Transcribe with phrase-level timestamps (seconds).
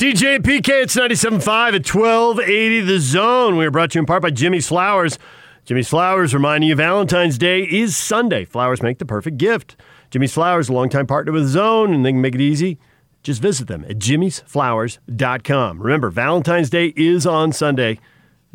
[0.00, 3.56] DJ PK, it's 97.5 at 1280 The Zone.
[3.56, 5.20] We are brought to you in part by Jimmy's Flowers.
[5.66, 8.44] Jimmy's Flowers reminding you Valentine's Day is Sunday.
[8.44, 9.76] Flowers make the perfect gift.
[10.10, 12.80] Jimmy's Flowers, a longtime partner with Zone, and they can make it easy.
[13.22, 15.80] Just visit them at jimmysflowers.com.
[15.80, 18.00] Remember, Valentine's Day is on Sunday.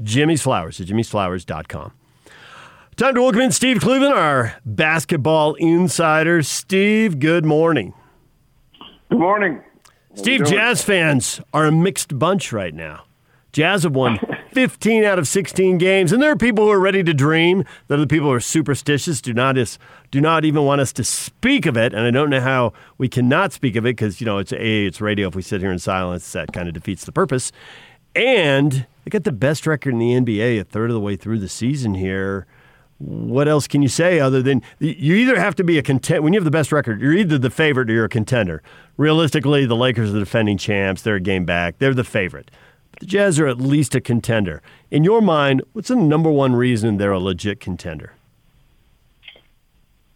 [0.03, 1.93] Jimmy's Flowers at jimmysflowers.com.
[2.97, 6.43] Time to welcome in Steve Cleveland, our basketball insider.
[6.43, 7.93] Steve, good morning.
[9.09, 9.61] Good morning.
[10.15, 13.03] Steve, Jazz fans are a mixed bunch right now.
[13.51, 14.19] Jazz have won
[14.53, 17.63] 15 out of 16 games, and there are people who are ready to dream.
[17.87, 19.79] There are the people who are superstitious, do not is,
[20.11, 21.93] do not even want us to speak of it.
[21.93, 24.85] And I don't know how we cannot speak of it because you know it's a
[24.85, 25.27] it's radio.
[25.27, 27.51] If we sit here in silence, that kind of defeats the purpose.
[28.15, 31.39] And they got the best record in the NBA a third of the way through
[31.39, 32.47] the season here
[32.99, 36.33] what else can you say other than you either have to be a contender when
[36.33, 38.61] you have the best record you're either the favorite or you're a contender.
[38.97, 41.01] Realistically the lakers are the defending champs.
[41.01, 41.77] They're a game back.
[41.77, 42.51] They're the favorite.
[42.91, 44.61] But the jazz are at least a contender.
[44.91, 48.13] In your mind what's the number one reason they're a legit contender?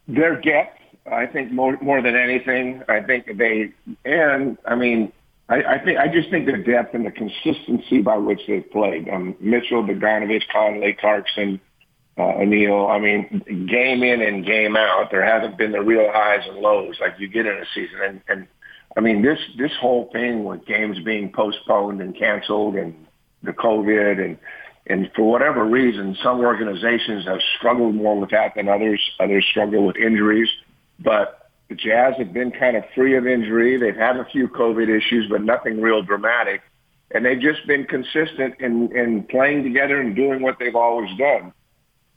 [0.08, 0.80] Their depth
[1.12, 2.84] i think more, more than anything.
[2.90, 3.72] I think they
[4.04, 5.12] and i mean
[5.50, 9.10] I, I think I just think the depth and the consistency by which they've played.
[9.10, 11.60] Um, Mitchell, Bogdanovic, Conley, Clarkson,
[12.18, 12.88] uh, O'Neale.
[12.88, 16.98] I mean, game in and game out, there hasn't been the real highs and lows
[17.00, 18.00] like you get in a season.
[18.04, 18.48] And, and
[18.96, 22.94] I mean, this this whole thing with games being postponed and canceled, and
[23.42, 24.38] the COVID, and
[24.86, 29.02] and for whatever reason, some organizations have struggled more with that than others.
[29.20, 30.50] Others struggle with injuries,
[31.00, 33.78] but the Jazz have been kind of free of injury.
[33.78, 36.62] They've had a few COVID issues, but nothing real dramatic.
[37.12, 41.54] And they've just been consistent in, in playing together and doing what they've always done.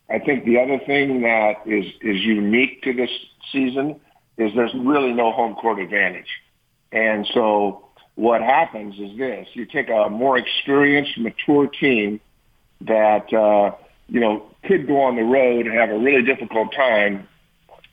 [0.09, 3.11] I think the other thing that is, is unique to this
[3.53, 4.01] season
[4.39, 6.29] is there's really no home court advantage.
[6.93, 12.21] And so what happens is this, you take a more experienced, mature team
[12.83, 13.75] that, uh,
[14.09, 17.27] you know, could go on the road and have a really difficult time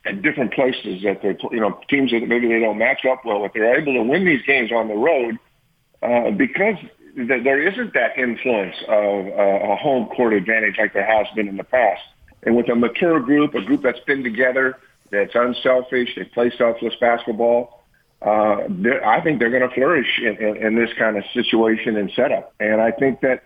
[0.06, 3.46] at different places that they're, you know, teams that maybe they don't match up well,
[3.46, 5.38] if they're able to win these games on the road,
[6.02, 6.76] uh, because
[7.16, 11.58] there isn't that influence of uh, a home court advantage like there has been in
[11.58, 12.02] the past.
[12.44, 14.78] And with a mature group, a group that's been together,
[15.12, 17.84] that's unselfish, they play selfless basketball,
[18.22, 18.68] uh,
[19.06, 22.54] I think they're going to flourish in, in, in this kind of situation and setup.
[22.60, 23.44] And I think that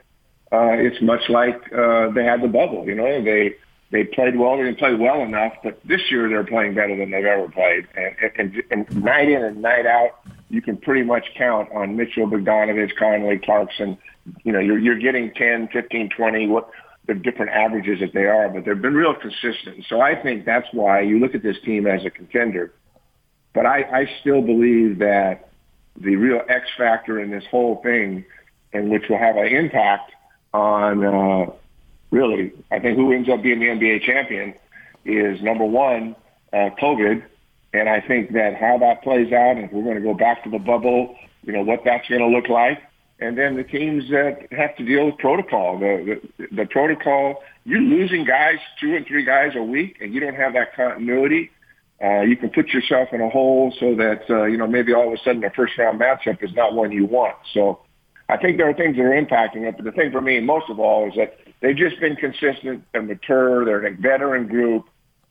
[0.52, 2.86] uh, it's much like uh, they had the bubble.
[2.86, 3.56] You know, they
[3.90, 4.58] they played well.
[4.58, 7.88] They didn't play well enough, but this year they're playing better than they've ever played.
[7.96, 10.20] And, and, and night in and night out,
[10.50, 13.98] you can pretty much count on Mitchell, Bogdanovic, Conley, Clarkson.
[14.44, 16.70] You know, you're, you're getting 10, 15, 20, what
[17.08, 19.86] the different averages that they are, but they've been real consistent.
[19.88, 22.74] So I think that's why you look at this team as a contender.
[23.54, 25.50] But I, I still believe that
[26.00, 28.26] the real X factor in this whole thing,
[28.74, 30.12] and which will have an impact
[30.54, 31.52] on uh,
[32.12, 34.54] really, I think who ends up being the NBA champion
[35.06, 36.16] is number one,
[36.52, 37.24] uh, COVID
[37.78, 40.50] and I think that how that plays out, if we're going to go back to
[40.50, 42.82] the bubble, you know, what that's going to look like.
[43.20, 47.82] And then the teams that have to deal with protocol, the, the, the protocol, you're
[47.82, 51.52] losing guys, two and three guys a week, and you don't have that continuity.
[52.04, 55.08] Uh, you can put yourself in a hole so that, uh, you know, maybe all
[55.08, 57.36] of a sudden the first round matchup is not one you want.
[57.54, 57.80] So
[58.30, 59.76] I think there are things that are impacting it.
[59.78, 63.08] But the thing for me, most of all, is that they've just been consistent and
[63.08, 63.66] mature.
[63.66, 64.86] They're a veteran group.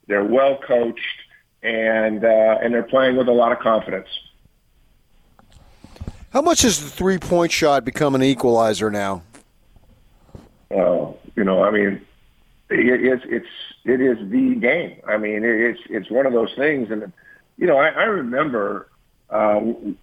[0.09, 1.21] They're well coached
[1.67, 4.07] and uh, and they're playing with a lot of confidence.
[6.31, 9.23] How much has the three point shot become an equalizer now?
[10.71, 12.01] Uh, you know, I mean,
[12.71, 13.49] it, it's it's
[13.85, 15.01] it is the game.
[15.07, 17.13] I mean, it, it's it's one of those things, and
[17.59, 18.89] you know, I, I remember,
[19.31, 19.61] uh,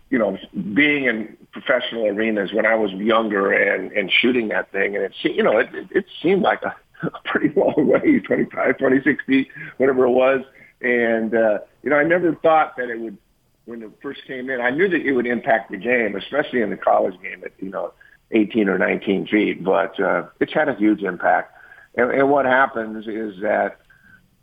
[0.09, 0.37] you know,
[0.73, 5.13] being in professional arenas when I was younger and and shooting that thing, and it
[5.23, 9.47] you know, it it, it seemed like a, a pretty long way, 25, 26 feet,
[9.77, 10.43] whatever it was
[10.83, 13.17] and, uh, you know, I never thought that it would,
[13.65, 16.69] when it first came in, I knew that it would impact the game, especially in
[16.69, 17.93] the college game at, you know,
[18.31, 21.55] 18 or 19 feet, but uh, it's had a huge impact.
[21.95, 23.77] And, and what happens is that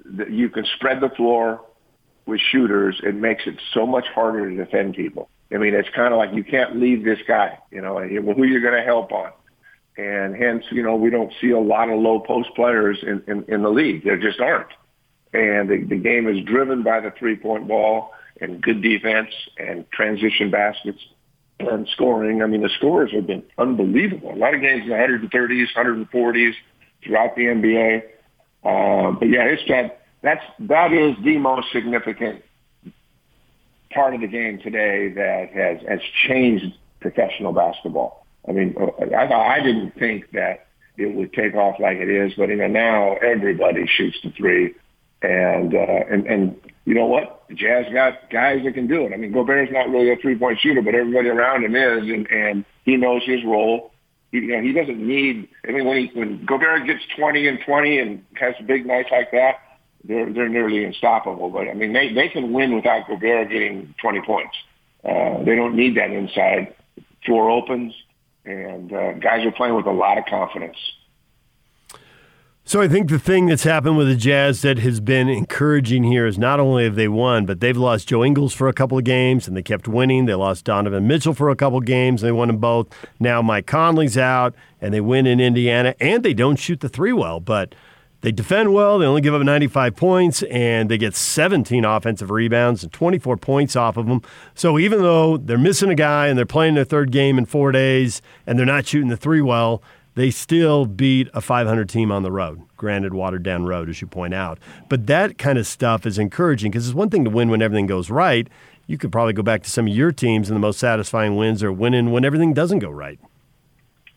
[0.04, 1.60] the, you can spread the floor
[2.24, 3.00] with shooters.
[3.02, 5.28] It makes it so much harder to defend people.
[5.52, 8.60] I mean, it's kind of like you can't leave this guy, you know, who you're
[8.60, 9.32] going to help on.
[9.98, 13.44] And hence, you know, we don't see a lot of low post players in, in,
[13.48, 14.04] in the league.
[14.04, 14.68] There just aren't
[15.32, 20.50] and the, the game is driven by the three-point ball and good defense and transition
[20.50, 20.98] baskets
[21.58, 22.42] and scoring.
[22.42, 24.32] I mean, the scores have been unbelievable.
[24.32, 26.52] A lot of games in the 130s, 140s
[27.04, 28.02] throughout the NBA.
[28.64, 32.42] Um, but yeah, it's that that's that is the most significant
[33.90, 38.26] part of the game today that has has changed professional basketball.
[38.48, 38.74] I mean,
[39.16, 40.66] I, I didn't think that
[40.96, 44.74] it would take off like it is, but you know now everybody shoots the three,
[45.22, 47.48] and uh, and and you know what?
[47.50, 49.12] Jazz got guys that can do it.
[49.12, 52.30] I mean, Gobert's not really a three point shooter, but everybody around him is, and
[52.30, 53.92] and he knows his role.
[54.32, 55.48] He, you know, he doesn't need.
[55.68, 59.30] I mean, when he when Gobert gets twenty and twenty and has big nights like
[59.32, 59.56] that,
[60.04, 61.50] they're they're nearly unstoppable.
[61.50, 64.56] But I mean, they they can win without Gobert getting twenty points.
[65.04, 66.74] Uh, they don't need that inside.
[67.24, 67.92] Floor opens,
[68.44, 70.76] and uh, guys are playing with a lot of confidence.
[72.70, 76.24] So I think the thing that's happened with the Jazz that has been encouraging here
[76.24, 79.02] is not only have they won, but they've lost Joe Ingles for a couple of
[79.02, 80.26] games and they kept winning.
[80.26, 82.22] They lost Donovan Mitchell for a couple of games.
[82.22, 82.86] And they won them both.
[83.18, 87.12] Now Mike Conley's out and they win in Indiana and they don't shoot the three
[87.12, 87.74] well, but
[88.20, 89.00] they defend well.
[89.00, 93.74] They only give up 95 points and they get 17 offensive rebounds and 24 points
[93.74, 94.22] off of them.
[94.54, 97.72] So even though they're missing a guy and they're playing their third game in four
[97.72, 99.82] days and they're not shooting the three well,
[100.14, 102.62] they still beat a 500 team on the road.
[102.76, 104.58] Granted, watered down road, as you point out.
[104.88, 107.86] But that kind of stuff is encouraging because it's one thing to win when everything
[107.86, 108.48] goes right.
[108.86, 111.62] You could probably go back to some of your teams, and the most satisfying wins
[111.62, 113.20] are winning when everything doesn't go right.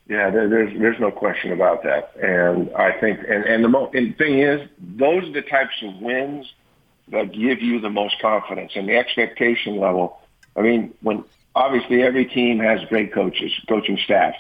[0.08, 3.90] Yeah, there, there's there's no question about that, and I think and and the mo-
[3.94, 6.52] and thing is, those are the types of wins
[7.10, 10.20] that give you the most confidence and the expectation level.
[10.58, 11.24] I mean, when
[11.56, 14.40] obviously every team has great coaches, coaching staffs,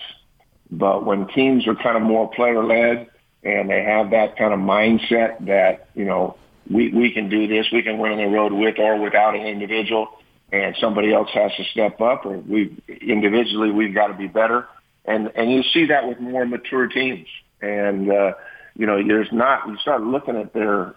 [0.77, 3.07] but when teams are kind of more player led
[3.43, 6.35] and they have that kind of mindset that, you know,
[6.69, 9.45] we, we can do this, we can win on the road with or without an
[9.45, 10.07] individual
[10.51, 14.67] and somebody else has to step up or we individually we've got to be better.
[15.05, 17.27] And, and you see that with more mature teams.
[17.61, 18.33] And, uh,
[18.75, 20.95] you know, there's not, you start looking at their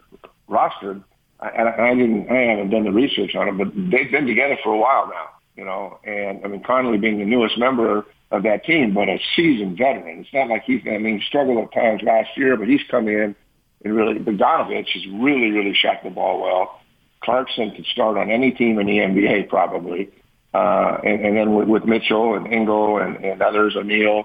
[0.48, 1.00] roster.
[1.38, 4.72] I, I didn't, I haven't done the research on it, but they've been together for
[4.72, 8.64] a while now, you know, and I mean, Conley being the newest member, of that
[8.64, 10.20] team, but a seasoned veteran.
[10.20, 13.08] It's not like he's, I mean, he struggled at times last year, but he's come
[13.08, 13.36] in
[13.84, 16.80] and really, Bogdanovic has really, really shot the ball well.
[17.20, 20.10] Clarkson could start on any team in the NBA probably.
[20.52, 24.24] Uh, and, and then with, with Mitchell and Ingle and, and others, O'Neale.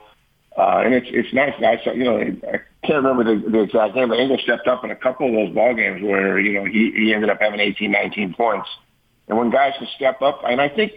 [0.58, 1.54] Uh, and it's, it's nice.
[1.60, 4.84] I saw, you know, I can't remember the, the exact game, but Ingle stepped up
[4.84, 7.60] in a couple of those ball games where, you know, he, he ended up having
[7.60, 8.68] 18, 19 points.
[9.28, 10.94] And when guys can step up, and I think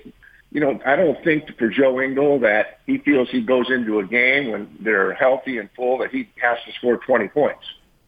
[0.54, 4.06] you know, I don't think for Joe Ingles that he feels he goes into a
[4.06, 7.64] game when they're healthy and full that he has to score 20 points.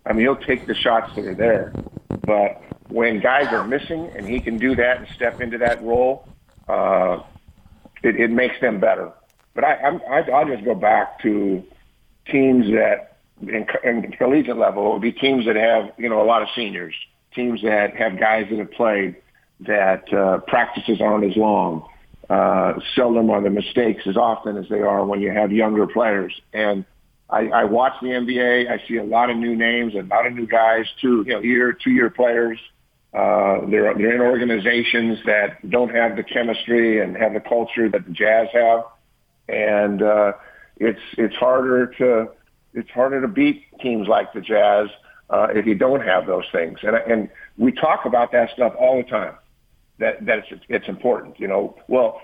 [0.06, 1.74] I mean, he'll take the shots that are there.
[2.24, 6.28] But when guys are missing and he can do that and step into that role,
[6.68, 7.18] uh,
[8.04, 9.12] it, it makes them better.
[9.56, 11.64] But I, I'm, I, I'll just go back to
[12.30, 16.24] teams that in, in collegiate level, it would be teams that have, you know, a
[16.24, 16.94] lot of seniors,
[17.34, 19.16] teams that have guys that have played
[19.60, 21.88] that uh, practices aren't as long
[22.28, 26.32] uh, seldom are the mistakes as often as they are when you have younger players.
[26.52, 26.84] And
[27.30, 28.70] I, I watch the NBA.
[28.70, 31.40] I see a lot of new names, a lot of new guys, two you know
[31.40, 32.58] year, two year players.
[33.14, 38.04] Uh, they're they're in organizations that don't have the chemistry and have the culture that
[38.04, 38.84] the Jazz have,
[39.48, 40.32] and uh,
[40.76, 42.28] it's it's harder to
[42.74, 44.88] it's harder to beat teams like the Jazz
[45.30, 46.78] uh, if you don't have those things.
[46.82, 49.34] And and we talk about that stuff all the time
[49.98, 51.38] that that it's, it's important.
[51.40, 52.20] You know, well,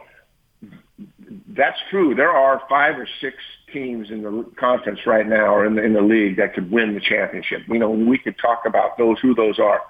[1.48, 2.14] that's true.
[2.14, 3.36] There are five or six
[3.72, 6.94] teams in the conference right now, or in the in the league, that could win
[6.94, 7.62] the championship.
[7.68, 9.80] You know, we could talk about those who those are.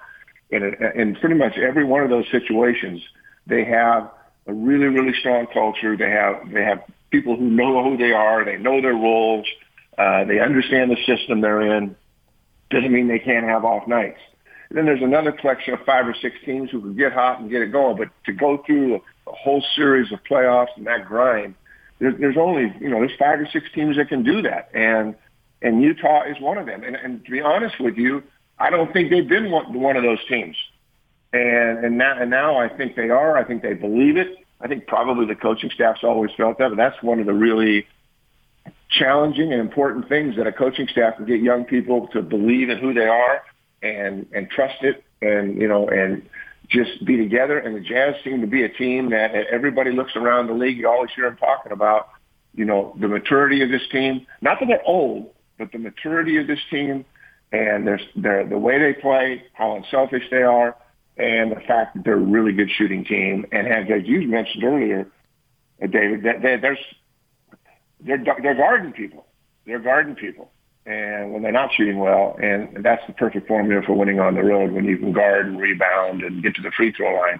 [0.49, 3.01] In in pretty much every one of those situations,
[3.47, 4.11] they have
[4.47, 5.97] a really really strong culture.
[5.97, 8.45] They have they have people who know who they are.
[8.45, 9.45] They know their roles.
[9.97, 11.95] Uh, they understand the system they're in.
[12.71, 14.19] Doesn't mean they can't have off nights.
[14.73, 17.61] Then there's another collection of five or six teams who can get hot and get
[17.61, 17.95] it going.
[17.95, 21.55] But to go through a, whole series of playoffs and that grind,
[21.99, 25.15] there's, there's only you know there's five or six teams that can do that, and
[25.61, 26.83] and Utah is one of them.
[26.83, 28.23] And, and to be honest with you,
[28.59, 30.57] I don't think they've been one, one of those teams.
[31.31, 33.37] And and now and now I think they are.
[33.37, 34.37] I think they believe it.
[34.59, 37.85] I think probably the coaching staff's always felt that, but that's one of the really
[38.89, 42.77] challenging and important things that a coaching staff can get young people to believe in
[42.79, 43.41] who they are
[43.83, 46.27] and and trust it and you know and
[46.69, 47.59] just be together.
[47.59, 50.77] And the Jazz seem to be a team that everybody looks around the league.
[50.77, 52.09] You always hear them talking about
[52.55, 54.25] you know the maturity of this team.
[54.41, 57.05] Not that they're old, but the maturity of this team
[57.51, 60.75] and their their the way they play, how unselfish they are,
[61.17, 63.45] and the fact that they're a really good shooting team.
[63.51, 65.07] And as you mentioned earlier,
[65.79, 66.79] David, that there's
[67.99, 69.25] they're they're garden people.
[69.65, 70.52] They're garden people
[70.85, 74.43] and when they're not shooting well, and that's the perfect formula for winning on the
[74.43, 77.39] road when you can guard and rebound and get to the free throw line.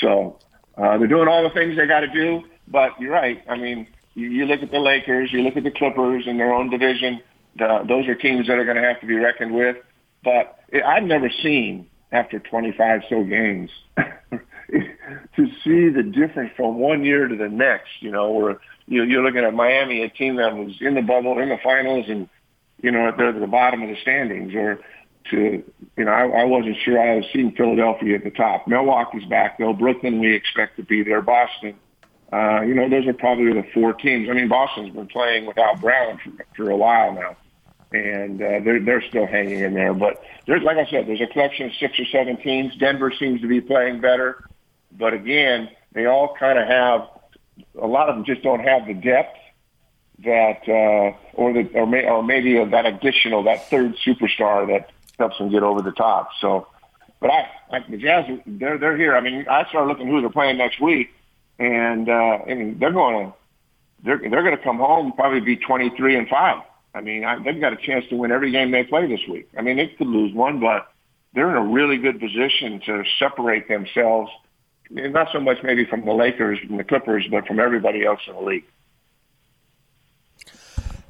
[0.00, 0.38] So
[0.76, 3.42] uh, they're doing all the things they got to do, but you're right.
[3.48, 6.52] I mean, You, you look at the Lakers, you look at the Clippers in their
[6.52, 7.20] own division.
[7.56, 9.76] The, those are teams that are going to have to be reckoned with.
[10.22, 17.04] But it, I've never seen after 25 so games to see the difference from one
[17.04, 17.90] year to the next.
[18.00, 21.38] You know, where you, you're looking at Miami, a team that was in the bubble,
[21.38, 22.28] in the finals, and
[22.84, 24.80] you know they're at the bottom of the standings, or
[25.30, 25.62] to
[25.96, 28.68] you know I, I wasn't sure I was seeing Philadelphia at the top.
[28.68, 29.72] Milwaukee's back though.
[29.72, 31.22] Brooklyn we expect to be there.
[31.22, 31.74] Boston.
[32.32, 34.28] Uh, you know, those are probably the four teams.
[34.28, 37.36] I mean, Boston's been playing without Brown for, for a while now
[37.94, 39.94] and uh, they're they're still hanging in there.
[39.94, 42.74] But there's, like I said, there's a collection of six or seven teams.
[42.76, 44.44] Denver seems to be playing better,
[44.98, 47.08] but again, they all kind of have
[47.80, 49.38] a lot of them just don't have the depth
[50.22, 55.38] that uh, or the or, may, or maybe that additional that third superstar that helps
[55.38, 56.30] them get over the top.
[56.40, 56.68] So,
[57.20, 59.16] but I like the Jazz, they're they're here.
[59.16, 61.12] I mean, I started looking who they're playing next week,
[61.58, 63.34] and uh, I mean they're going to
[64.04, 66.62] they're they're going to come home probably be twenty three and five.
[66.94, 69.48] I mean, I, they've got a chance to win every game they play this week.
[69.58, 70.92] I mean, they could lose one, but
[71.34, 74.30] they're in a really good position to separate themselves,
[74.90, 78.34] not so much maybe from the Lakers and the Clippers, but from everybody else in
[78.34, 78.64] the league.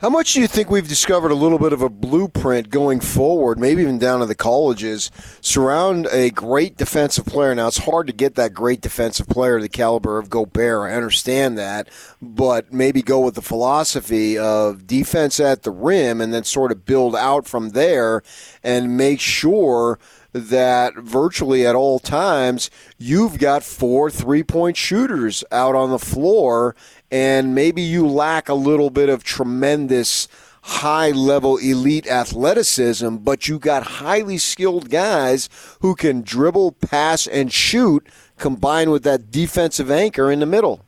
[0.05, 3.59] How much do you think we've discovered a little bit of a blueprint going forward,
[3.59, 7.55] maybe even down to the colleges, surround a great defensive player?
[7.55, 10.91] Now, it's hard to get that great defensive player the caliber of Gobert.
[10.91, 11.89] I understand that.
[12.21, 16.85] But maybe go with the philosophy of defense at the rim and then sort of
[16.85, 18.23] build out from there
[18.63, 19.99] and make sure
[20.35, 22.69] that virtually at all times
[22.99, 26.75] you've got four three point shooters out on the floor
[27.15, 30.27] and maybe you lack a little bit of tremendous
[30.63, 35.49] high level elite athleticism, but you got highly skilled guys
[35.81, 38.05] who can dribble, pass, and shoot
[38.37, 40.81] combined with that defensive anchor in the middle.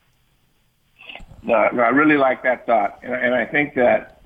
[1.45, 2.99] No, I really like that thought.
[3.05, 4.21] And, I think that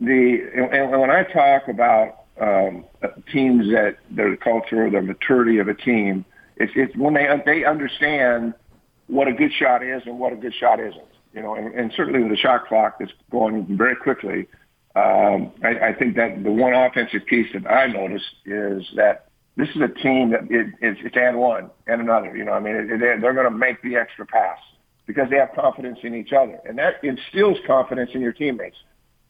[0.00, 2.84] the, and when I talk about um,
[3.32, 6.24] teams that their culture, their maturity of a team,
[6.56, 8.54] it's, it's when they, they understand–
[9.06, 11.02] what a good shot is and what a good shot isn't.
[11.32, 14.48] You know, and, and certainly with the shot clock that's going very quickly,
[14.94, 19.68] um, I, I think that the one offensive piece that I noticed is that this
[19.70, 22.34] is a team that it, it's, it's and one and another.
[22.34, 24.58] You know, I mean, it, they're, they're going to make the extra pass
[25.06, 28.76] because they have confidence in each other, and that instills confidence in your teammates.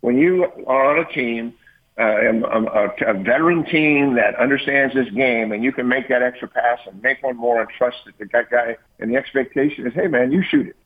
[0.01, 1.55] When you are on a team
[1.99, 6.47] uh, a, a, veteran team that understands this game, and you can make that extra
[6.47, 8.77] pass and make one more and trust that the guy.
[8.99, 10.77] And the expectation is, hey man, you shoot it.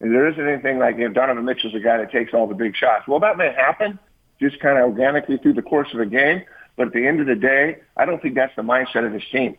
[0.00, 2.54] And there isn't anything like you know, Donovan Mitchell's a guy that takes all the
[2.54, 3.08] big shots.
[3.08, 3.98] Well, that may happen
[4.40, 6.42] just kind of organically through the course of a game,
[6.76, 9.24] but at the end of the day, I don't think that's the mindset of this
[9.32, 9.56] team.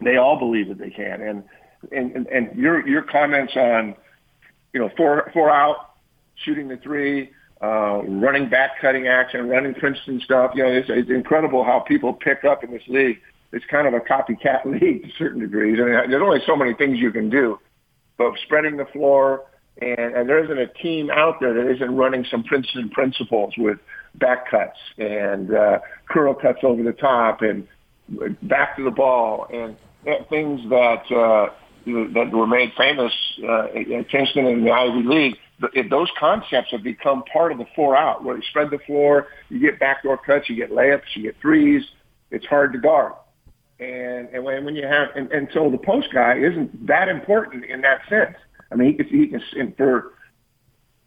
[0.00, 1.42] They all believe that they can, and
[1.90, 3.96] and and your your comments on
[4.74, 5.94] you know four four out
[6.36, 10.52] shooting the three uh, running back cutting action, running Princeton stuff.
[10.54, 13.18] You know, it's, it's incredible how people pick up in this league.
[13.52, 15.78] It's kind of a copycat league to certain degrees.
[15.80, 17.58] I mean, there's only so many things you can do,
[18.16, 19.44] but spreading the floor,
[19.80, 23.78] and, and there isn't a team out there that isn't running some Princeton principles with
[24.14, 27.66] back cuts and uh, curl cuts over the top and
[28.42, 29.76] back to the ball and
[30.28, 31.52] things that uh,
[31.86, 33.12] that were made famous
[33.42, 35.36] uh, at Princeton and the Ivy League
[35.90, 39.58] those concepts have become part of the four out, where you spread the floor, you
[39.58, 41.82] get backdoor cuts, you get layups, you get threes.
[42.30, 43.14] It's hard to guard.
[43.80, 47.64] And, and when, when you have, and, and so the post guy isn't that important
[47.64, 48.36] in that sense.
[48.70, 50.12] I mean, he can, he can, and for,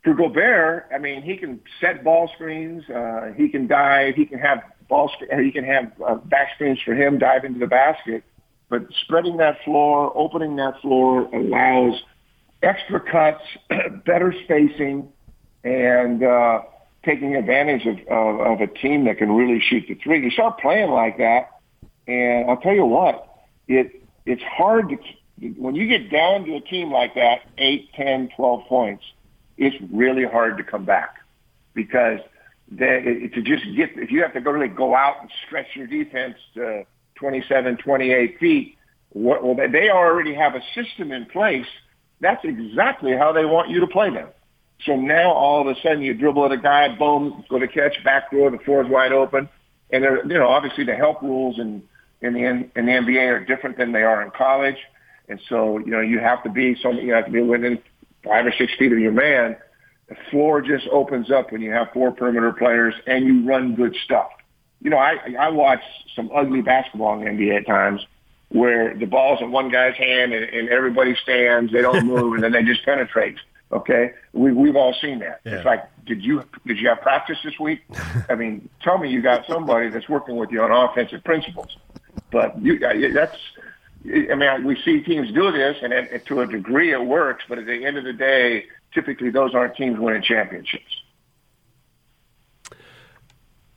[0.04, 4.40] for Gobert, I mean, he can set ball screens, uh, he can dive, he can
[4.40, 8.24] have ball, he can have uh, back screens for him, dive into the basket.
[8.70, 12.02] But spreading that floor, opening that floor allows
[12.64, 13.44] extra cuts,
[14.06, 15.10] better spacing,
[15.64, 16.62] and uh,
[17.06, 20.24] taking advantage of, of, of a team that can really shoot the three.
[20.24, 21.52] You start playing like that,
[22.08, 23.28] and I'll tell you what,
[23.68, 24.98] it it's hard to
[25.58, 29.04] when you get down to a team like that, eight, ten, twelve points,
[29.58, 31.16] it's really hard to come back
[31.74, 32.20] because
[32.70, 35.88] they, to just get if you have to go really go out and stretch your
[35.88, 38.78] defense to 27, 28 feet.
[39.10, 41.66] What, well, they already have a system in place
[42.22, 44.30] that's exactly how they want you to play them.
[44.86, 48.04] So now all of a sudden you dribble at a guy, boom, go to catch,
[48.04, 49.50] back door, the floor's wide open.
[49.92, 51.84] And they're, you know, obviously the help rules in,
[52.22, 54.78] in the, in the NBA are different than they are in college.
[55.28, 57.80] And so, you know, you have to be something, you have to be within
[58.24, 59.58] five or six feet of your man.
[60.10, 63.96] The floor just opens up when you have four perimeter players and you run good
[64.04, 64.30] stuff.
[64.82, 65.82] You know, I, I watch
[66.16, 68.02] some ugly basketball in the NBA at times
[68.52, 72.44] where the ball's in one guy's hand and, and everybody stands, they don't move, and
[72.44, 73.38] then they just penetrate.
[73.72, 75.40] Okay, we we've all seen that.
[75.46, 75.54] Yeah.
[75.54, 77.82] It's like, did you did you have practice this week?
[78.30, 81.78] I mean, tell me you got somebody that's working with you on offensive principles.
[82.32, 83.38] But you uh, that's.
[84.04, 87.46] I mean, we see teams do this, and, and to a degree it works.
[87.48, 91.01] But at the end of the day, typically those aren't teams winning championships.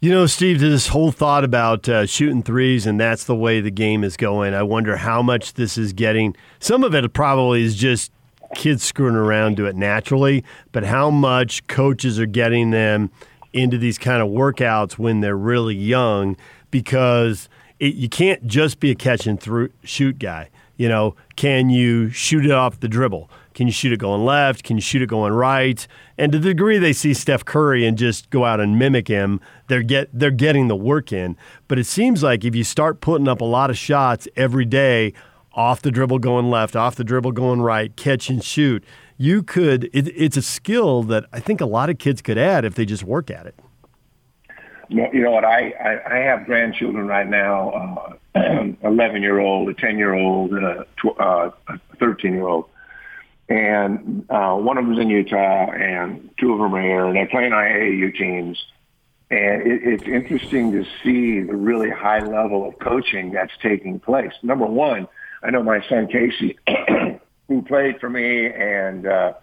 [0.04, 3.70] You know, Steve, this whole thought about uh, shooting threes and that's the way the
[3.70, 4.52] game is going.
[4.52, 6.37] I wonder how much this is getting.
[6.58, 8.12] Some of it probably is just
[8.54, 13.11] kids screwing around do it naturally, but how much coaches are getting them
[13.54, 16.37] into these kind of workouts when they're really young
[16.70, 17.49] because
[17.80, 20.50] it, you can't just be a catch and through, shoot guy.
[20.76, 23.30] You know, can you shoot it off the dribble?
[23.54, 24.64] Can you shoot it going left?
[24.64, 25.87] Can you shoot it going right?
[26.18, 29.40] And to the degree they see Steph Curry and just go out and mimic him,
[29.68, 31.37] they're get they're getting the work in.
[31.68, 35.14] But it seems like if you start putting up a lot of shots every day,
[35.52, 38.84] off the dribble going left, off the dribble going right, catch and shoot,
[39.16, 39.84] you could.
[39.92, 42.84] It, it's a skill that I think a lot of kids could add if they
[42.84, 43.54] just work at it.
[44.88, 45.44] You know what?
[45.44, 47.70] I I, I have grandchildren right now.
[47.70, 48.14] Uh,
[48.82, 50.87] 11 year old, a 10 year old, and a,
[51.20, 52.66] uh, a 13 year old
[53.48, 57.28] and uh, one of them's in Utah, and two of them are here, and they're
[57.28, 58.64] playing AAU teams.
[59.30, 64.32] And it, it's interesting to see the really high level of coaching that's taking place.
[64.42, 65.08] Number one,
[65.42, 66.58] I know my son Casey,
[67.48, 69.34] who played for me and uh,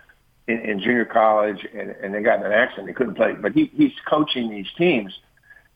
[0.47, 2.87] in, in junior college, and, and they got in an accident.
[2.87, 5.13] They couldn't play, but he, he's coaching these teams.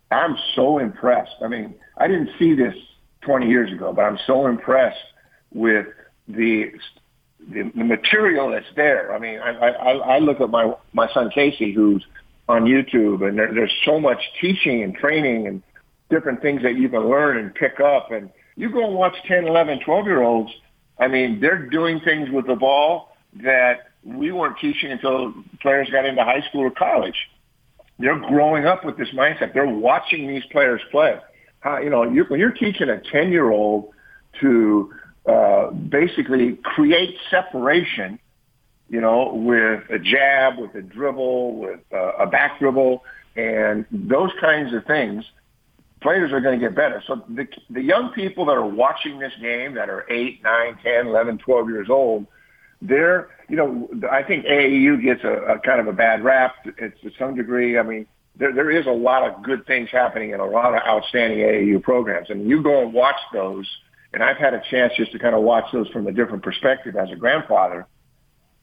[0.10, 1.36] I'm so impressed.
[1.44, 2.76] I mean, I didn't see this
[3.22, 4.98] 20 years ago, but I'm so impressed
[5.52, 5.88] with
[6.28, 6.72] the
[7.50, 9.14] the, the material that's there.
[9.14, 12.06] I mean, I, I, I look at my my son Casey, who's
[12.48, 15.64] on YouTube, and there, there's so much teaching and training and
[16.10, 18.12] different things that you can learn and pick up.
[18.12, 20.52] And you go and watch 10, 11, 12 year olds.
[21.00, 26.06] I mean, they're doing things with the ball that we weren't teaching until players got
[26.06, 27.18] into high school or college.
[27.98, 29.54] They're growing up with this mindset.
[29.54, 31.20] They're watching these players play.
[31.62, 33.92] How, you know, you, when you're teaching a 10 year old
[34.42, 34.94] to
[35.28, 38.20] uh, basically create separation,
[38.90, 43.04] you know, with a jab, with a dribble, with uh, a back dribble,
[43.36, 45.26] and those kinds of things,
[46.02, 47.02] players are going to get better.
[47.08, 51.08] So the, the young people that are watching this game that are 8, 9, 10,
[51.08, 52.28] 11, 12 years old,
[52.82, 56.54] they're, you know, I think AAU gets a, a kind of a bad rap.
[56.78, 57.80] It's to some degree.
[57.80, 58.06] I mean,
[58.38, 61.82] there, there is a lot of good things happening in a lot of outstanding AAU
[61.82, 62.30] programs.
[62.30, 63.68] And you go and watch those–
[64.16, 66.96] and I've had a chance just to kind of watch those from a different perspective
[66.96, 67.86] as a grandfather.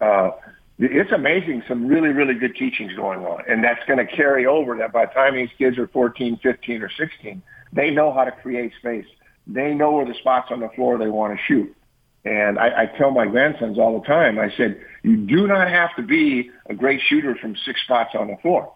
[0.00, 0.30] Uh,
[0.78, 3.42] it's amazing some really, really good teachings going on.
[3.46, 6.82] And that's going to carry over that by the time these kids are 14, 15,
[6.82, 9.04] or 16, they know how to create space.
[9.46, 11.76] They know where the spots on the floor they want to shoot.
[12.24, 15.94] And I, I tell my grandsons all the time, I said, you do not have
[15.96, 18.72] to be a great shooter from six spots on the floor.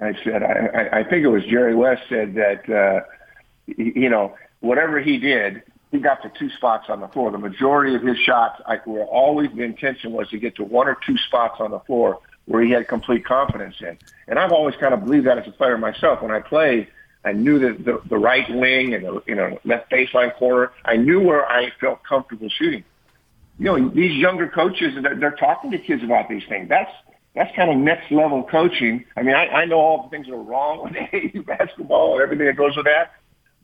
[0.00, 3.04] I said, I, I think it was Jerry West said that, uh,
[3.66, 7.30] you know, whatever he did, he got to two spots on the floor.
[7.30, 10.86] The majority of his shots I, were always the intention was to get to one
[10.88, 13.98] or two spots on the floor where he had complete confidence in.
[14.26, 16.22] And I've always kind of believed that as a player myself.
[16.22, 16.88] When I played,
[17.24, 20.72] I knew that the, the right wing and the you know left baseline corner.
[20.84, 22.84] I knew where I felt comfortable shooting.
[23.58, 26.68] You know, these younger coaches they're, they're talking to kids about these things.
[26.68, 26.92] That's
[27.34, 29.04] that's kind of next level coaching.
[29.16, 32.22] I mean, I, I know all the things that are wrong with AAU basketball and
[32.22, 33.12] everything that goes with that,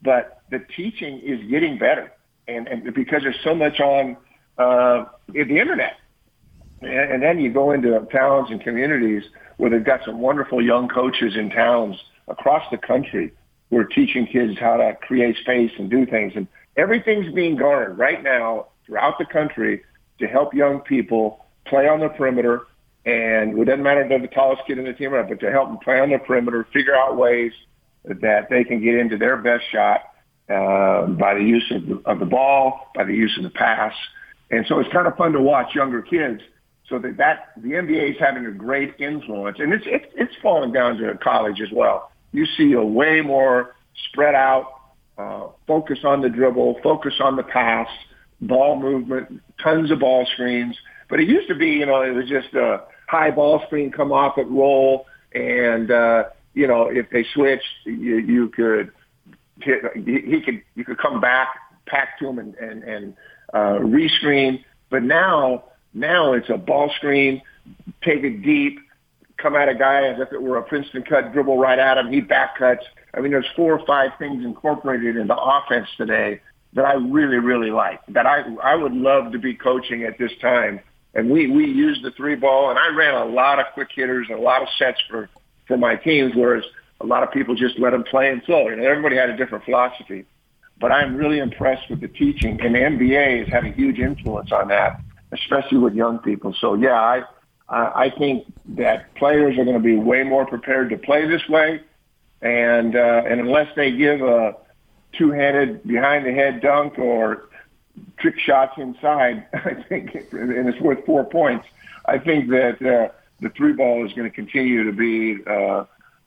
[0.01, 2.11] but the teaching is getting better
[2.47, 4.17] and, and because there's so much on
[4.57, 5.97] uh, the internet.
[6.81, 9.23] And, and then you go into towns and communities
[9.57, 11.95] where they've got some wonderful young coaches in towns
[12.27, 13.31] across the country
[13.69, 16.33] who are teaching kids how to create space and do things.
[16.35, 19.83] And everything's being garnered right now throughout the country
[20.19, 22.67] to help young people play on the perimeter.
[23.05, 25.39] And it doesn't matter if they're the tallest kid in the team or not, but
[25.39, 27.51] to help them play on the perimeter, figure out ways
[28.07, 30.01] that they can get into their best shot
[30.49, 33.93] uh, by the use of the, of the ball, by the use of the pass.
[34.51, 36.41] And so it's kind of fun to watch younger kids.
[36.87, 40.71] So that, that the NBA is having a great influence, and it's it's it's falling
[40.71, 42.11] down to college as well.
[42.31, 43.75] You see a way more
[44.09, 44.67] spread out,
[45.17, 47.87] uh, focus on the dribble, focus on the pass,
[48.39, 50.77] ball movement, tons of ball screens.
[51.09, 54.11] But it used to be, you know, it was just a high ball screen, come
[54.11, 58.91] off at roll, and uh, you know, if they switched, you, you could
[59.61, 61.49] hit, he could you could come back,
[61.85, 63.13] pack to him, and and, and
[63.53, 64.63] uh, rescreen.
[64.89, 67.41] But now now it's a ball screen,
[68.03, 68.79] take it deep,
[69.37, 72.11] come at a guy as if it were a Princeton cut, dribble right at him.
[72.11, 72.83] He back cuts.
[73.13, 76.41] I mean, there's four or five things incorporated into offense today
[76.73, 77.99] that I really really like.
[78.07, 80.79] That I I would love to be coaching at this time
[81.15, 84.27] and we we used the three ball, and I ran a lot of quick hitters
[84.29, 85.29] and a lot of sets for
[85.67, 86.63] for my teams, whereas
[87.01, 88.67] a lot of people just let them play and flow.
[88.67, 90.25] And everybody had a different philosophy.
[90.79, 94.51] But I'm really impressed with the teaching, and the NBA has had a huge influence
[94.51, 94.99] on that,
[95.31, 96.53] especially with young people.
[96.59, 97.23] So yeah, I
[97.69, 101.81] I think that players are going to be way more prepared to play this way,
[102.41, 104.57] and uh, and unless they give a
[105.13, 107.49] two-handed behind-the-head dunk or
[108.17, 111.65] trick shots inside, I think, and it's worth four points.
[112.05, 115.85] I think that uh, the three ball is going to continue to be uh,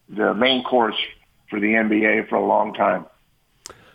[0.09, 0.97] the main course
[1.49, 3.07] for the NBA for a long time.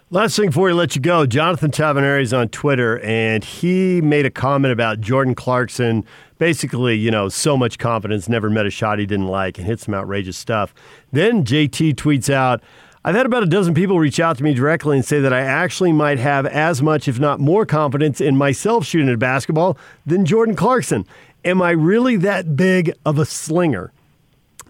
[0.09, 4.27] Last thing before we let you go, Jonathan Tavernari is on Twitter, and he made
[4.27, 6.05] a comment about Jordan Clarkson.
[6.37, 9.79] Basically, you know, so much confidence, never met a shot he didn't like, and hit
[9.79, 10.71] some outrageous stuff.
[11.11, 12.61] Then JT tweets out,
[13.03, 15.41] I've had about a dozen people reach out to me directly and say that I
[15.41, 20.25] actually might have as much, if not more, confidence in myself shooting at basketball than
[20.25, 21.07] Jordan Clarkson.
[21.45, 23.91] Am I really that big of a slinger?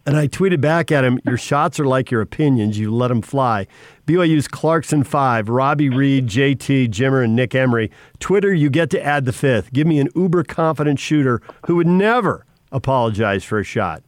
[0.06, 2.78] And I tweeted back at him, Your shots are like your opinions.
[2.78, 3.68] You let them fly.
[4.06, 7.90] BYU's Clarkson 5, Robbie Reid, JT, Jimmer, and Nick Emery.
[8.20, 9.72] Twitter, you get to add the fifth.
[9.72, 14.04] Give me an uber confident shooter who would never apologize for a shot.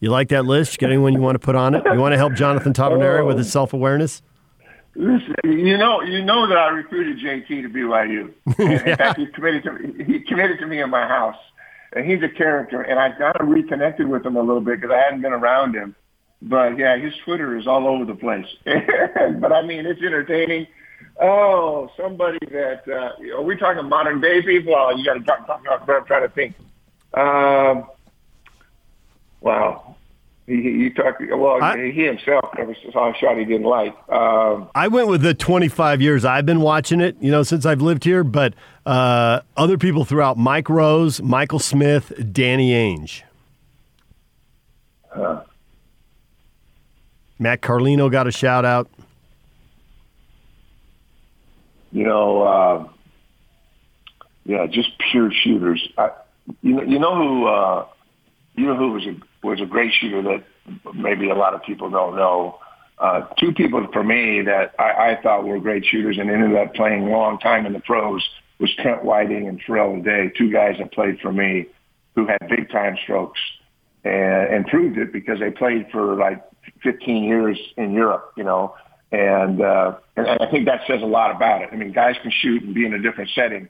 [0.00, 0.72] You like that list?
[0.72, 1.84] You got anyone you want to put on it?
[1.84, 4.22] You want to help Jonathan Tavernari with his self awareness?
[4.94, 8.32] Listen, you know, you know that I recruited JT to BYU.
[8.58, 11.36] In fact, he committed to he committed to me in my house,
[11.92, 12.82] and he's a character.
[12.82, 15.94] And I got reconnected with him a little bit because I hadn't been around him.
[16.40, 18.46] But yeah, his Twitter is all over the place.
[18.64, 20.66] but I mean, it's entertaining.
[21.20, 24.74] Oh, somebody that uh, are we talking modern day people?
[24.76, 25.88] Oh, you got to talk, talk, talk.
[25.88, 26.54] I'm trying to think.
[27.14, 27.86] Um,
[29.40, 29.96] wow.
[30.48, 31.20] He, he talked.
[31.30, 33.94] Well, I- he himself never saw a shot he didn't like.
[34.10, 37.82] Um, I went with the 25 years I've been watching it, you know, since I've
[37.82, 38.54] lived here, but
[38.86, 43.22] uh, other people throughout Mike Rose, Michael Smith, Danny Ainge.
[45.14, 45.40] uh,
[47.38, 48.88] Matt Carlino got a shout out.
[51.92, 52.88] you know, uh,
[54.44, 55.86] yeah, just pure shooters.
[55.96, 56.10] I,
[56.62, 57.86] you know, you know who, uh,
[58.58, 60.44] you know who was a was a great shooter that
[60.94, 62.58] maybe a lot of people don't know.
[62.98, 66.74] Uh, two people for me that I, I thought were great shooters and ended up
[66.74, 70.76] playing a long time in the pros was Trent Whiting and Terrell Lyday, two guys
[70.78, 71.66] that played for me
[72.16, 73.38] who had big time strokes
[74.02, 76.42] and, and proved it because they played for like
[76.82, 78.74] 15 years in Europe, you know,
[79.12, 81.70] and, uh, and I think that says a lot about it.
[81.72, 83.68] I mean, guys can shoot and be in a different setting,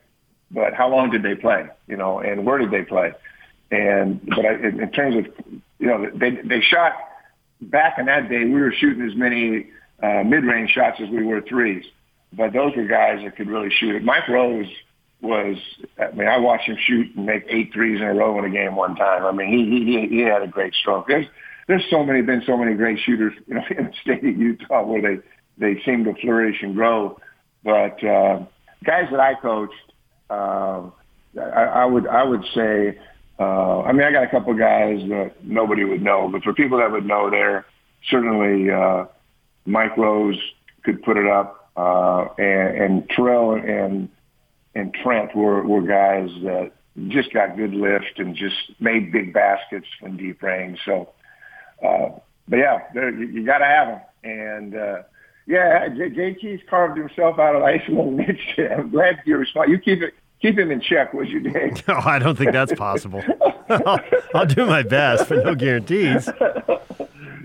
[0.51, 3.13] but how long did they play, you know, and where did they play?
[3.71, 5.45] And, but I, in, in terms of,
[5.79, 6.93] you know, they, they shot
[7.61, 9.71] back in that day, we were shooting as many
[10.03, 11.85] uh, mid-range shots as we were threes.
[12.33, 14.05] But those were guys that could really shoot it.
[14.05, 14.67] Mike Rose
[15.21, 15.57] was,
[15.99, 18.51] I mean, I watched him shoot and make eight threes in a row in a
[18.51, 19.25] game one time.
[19.25, 21.09] I mean, he he he had a great stroke.
[21.09, 21.27] There's
[21.67, 24.85] there's so many been so many great shooters, you know, in the state of Utah
[24.85, 25.23] where they
[25.59, 27.19] they seem to flourish and grow.
[27.65, 28.45] But uh,
[28.85, 29.75] guys that I coached,
[30.31, 30.85] uh,
[31.41, 32.99] I, I would I would say,
[33.39, 36.79] uh, I mean, I got a couple guys that nobody would know, but for people
[36.79, 37.67] that would know, there
[38.11, 39.07] certainly uh,
[39.67, 40.39] Mike Rose
[40.83, 44.09] could put it up, uh, and, and Terrell and
[44.75, 46.73] and Trent were were guys that
[47.09, 50.81] just got good lift and just made big baskets from deep range.
[50.85, 51.11] So,
[51.85, 52.09] uh,
[52.49, 54.01] but yeah, you, you got to have them.
[54.25, 55.03] And uh,
[55.47, 58.59] yeah, J- JT's carved himself out of ice a little niche.
[58.59, 59.71] I'm glad you respond.
[59.71, 60.15] You keep it.
[60.41, 61.83] Keep him in check, would you, Dave?
[61.89, 63.23] No, I don't think that's possible.
[63.69, 64.01] I'll,
[64.35, 66.29] I'll do my best, but no guarantees.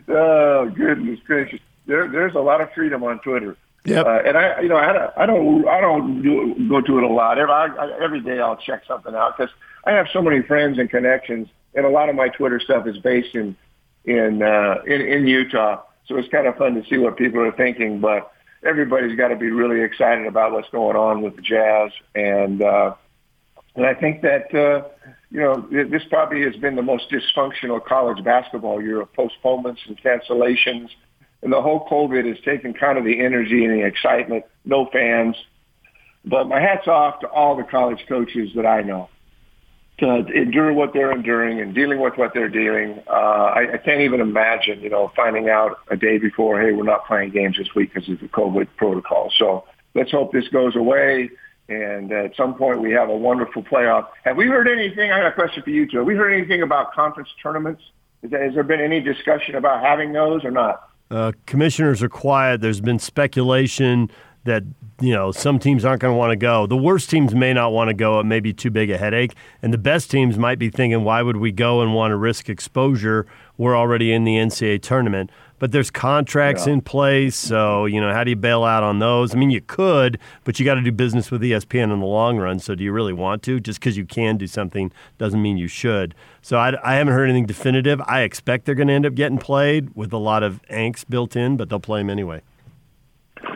[0.08, 1.60] Oh goodness gracious!
[1.86, 3.56] There, there's a lot of freedom on Twitter.
[3.86, 4.06] Yep.
[4.06, 7.04] Uh, and I, you know, I, don't- I don't, I don't do, go to it
[7.04, 7.38] a lot.
[7.40, 9.54] Every, I, I, every day I'll check something out because
[9.86, 12.98] I have so many friends and connections, and a lot of my Twitter stuff is
[13.00, 13.56] based in,
[14.06, 15.82] in, uh, in, in Utah.
[16.06, 18.00] So it's kind of fun to see what people are thinking.
[18.02, 18.32] But
[18.66, 22.96] everybody's got to be really excited about what's going on with the Jazz, and uh,
[23.76, 24.88] and I think that uh,
[25.32, 29.98] you know this probably has been the most dysfunctional college basketball year of postponements and
[30.02, 30.90] cancellations.
[31.42, 34.46] And the whole COVID has taken kind of the energy and the excitement.
[34.64, 35.36] No fans,
[36.24, 39.10] but my hats off to all the college coaches that I know
[40.00, 43.02] to endure what they're enduring and dealing with what they're dealing.
[43.08, 46.84] Uh, I, I can't even imagine, you know, finding out a day before, hey, we're
[46.84, 49.32] not playing games this week because of the COVID protocol.
[49.38, 51.30] So let's hope this goes away.
[51.70, 54.08] And at some point, we have a wonderful playoff.
[54.26, 55.12] Have we heard anything?
[55.12, 56.00] I got a question for you, too.
[56.00, 57.82] Have we heard anything about conference tournaments?
[58.24, 60.90] Has there been any discussion about having those or not?
[61.12, 62.62] Uh, commissioners are quiet.
[62.62, 64.10] There's been speculation
[64.46, 64.64] that
[65.00, 66.66] you know some teams aren't going to want to go.
[66.66, 68.20] The worst teams may not want to go.
[68.20, 71.22] It may be too big a headache, and the best teams might be thinking, "Why
[71.22, 73.26] would we go and want to risk exposure?
[73.58, 76.74] We're already in the NCAA tournament." But there's contracts yeah.
[76.74, 79.34] in place, so you know how do you bail out on those?
[79.34, 82.38] I mean, you could, but you got to do business with ESPN in the long
[82.38, 82.60] run.
[82.60, 83.62] So do you really want to?
[83.62, 86.16] Just because you can do something doesn't mean you should.
[86.42, 88.02] So I, I haven't heard anything definitive.
[88.08, 91.38] I expect they're going to end up getting played with a lot of angst built
[91.38, 92.42] in, but they'll play them anyway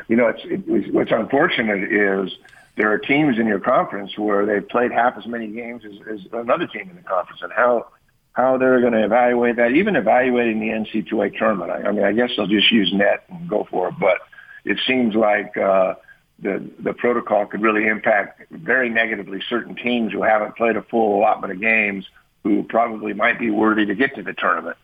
[0.07, 2.31] you know, it's, it, what's unfortunate is
[2.75, 6.19] there are teams in your conference where they've played half as many games as, as
[6.31, 7.87] another team in the conference, and how
[8.33, 11.71] how they're going to evaluate that, even evaluating the NC2A tournament.
[11.71, 14.19] I, I mean, I guess they'll just use net and go for it, but
[14.63, 15.95] it seems like uh,
[16.39, 21.17] the the protocol could really impact very negatively certain teams who haven't played a full
[21.17, 22.05] allotment of games,
[22.43, 24.77] who probably might be worthy to get to the tournament.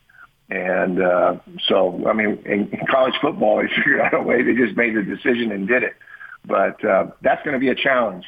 [0.53, 1.37] And uh,
[1.67, 4.43] so, I mean, in, college football, they figured out a way.
[4.43, 5.95] They just made the decision and did it.
[6.45, 8.25] But uh, that's going to be a challenge.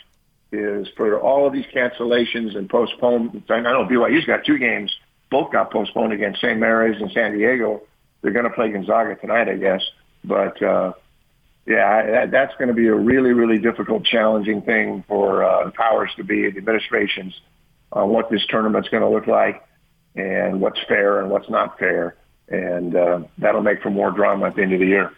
[0.52, 3.50] Is for all of these cancellations and postponements.
[3.50, 4.96] I know BYU's got two games.
[5.30, 6.58] Both got postponed against St.
[6.58, 7.82] Mary's and San Diego.
[8.22, 9.82] They're going to play Gonzaga tonight, I guess.
[10.24, 10.94] But uh,
[11.66, 16.24] yeah, that's going to be a really, really difficult, challenging thing for uh, powers to
[16.24, 17.34] be, the administrations,
[17.92, 19.62] on what this tournament's going to look like
[20.16, 22.16] and what's fair and what's not fair.
[22.48, 25.12] And uh, that'll make for more drama at the end of the year.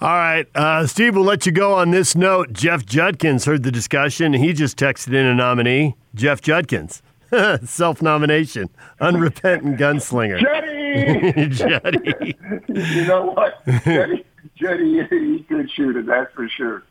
[0.00, 2.52] All right, uh, Steve, we'll let you go on this note.
[2.52, 4.32] Jeff Judkins heard the discussion.
[4.32, 7.02] He just texted in a nominee, Jeff Judkins.
[7.64, 8.68] Self nomination,
[9.00, 10.40] unrepentant gunslinger.
[10.40, 11.48] Jetty!
[11.54, 12.36] Jetty.
[12.68, 13.64] you know what?
[13.84, 14.24] Jetty,
[14.56, 16.82] Jetty, he could shoot it, that's for sure.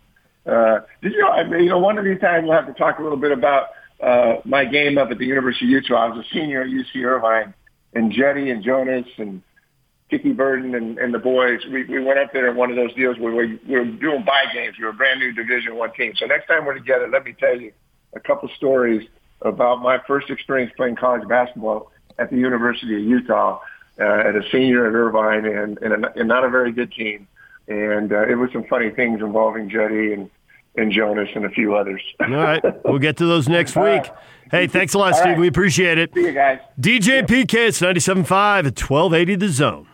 [0.46, 2.74] Uh, did you know, I mean, you know, one of these times we'll have to
[2.74, 3.68] talk a little bit about
[4.02, 6.06] uh, my game up at the University of Utah.
[6.06, 7.54] I was a senior at UC Irvine,
[7.94, 9.42] and Jetty and Jonas and
[10.12, 12.94] Kiki Burton and, and the boys, we, we went up there in one of those
[12.96, 14.76] deals where we, we were doing buy games.
[14.78, 16.14] We were a brand new Division One team.
[16.18, 17.72] So next time we're together, let me tell you
[18.14, 19.08] a couple stories
[19.42, 23.62] about my first experience playing college basketball at the University of Utah
[24.00, 27.28] uh, as a senior at Irvine and, and, a, and not a very good team.
[27.70, 30.30] And uh, it was some funny things involving Jetty and
[30.76, 32.02] and Jonas and a few others.
[32.20, 32.64] All right.
[32.86, 34.04] We'll get to those next week.
[34.50, 35.32] Hey, thanks a lot, Steve.
[35.34, 35.40] Right.
[35.40, 36.14] We appreciate it.
[36.14, 36.60] See you guys.
[36.80, 37.26] DJ.
[37.26, 39.88] PK, it's 97.5 at 1280 The Zone.